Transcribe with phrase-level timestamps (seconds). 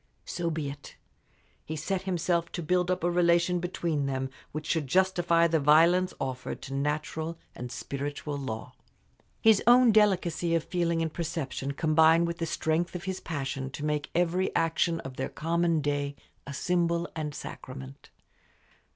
[0.25, 0.95] So be it.
[1.63, 6.11] He set himself to build up a relation between them which should justify the violence
[6.19, 8.73] offered to natural and spiritual law.
[9.41, 13.85] His own delicacy of feeling and perception combined with the strength of his passion to
[13.85, 16.15] make every action of their common day
[16.47, 18.09] a symbol and sacrament.